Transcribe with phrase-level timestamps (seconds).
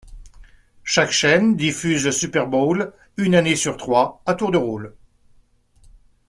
[0.83, 4.95] Chaque chaîne diffuse le Super Bowl une année sur trois, à tour de rôle.